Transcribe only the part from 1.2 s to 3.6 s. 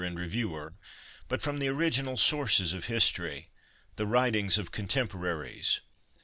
but from the original sources of history,